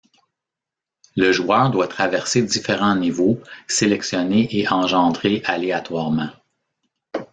[1.15, 6.31] Le joueur doit traverser différents niveaux sélectionnés et engendrés aléatoirement.